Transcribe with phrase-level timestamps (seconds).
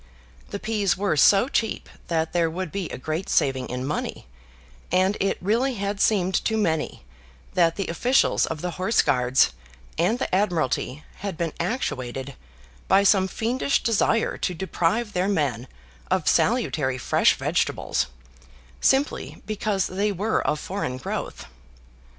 [0.49, 4.25] The peas were so cheap that there would be a great saving in money,
[4.91, 7.05] and it really had seemed to many
[7.53, 9.51] that the officials of the Horse Guards
[9.99, 12.33] and the Admiralty had been actuated
[12.87, 15.67] by some fiendish desire to deprive their men
[16.09, 18.07] of salutary fresh vegetables,
[18.79, 21.45] simply because they were of foreign growth.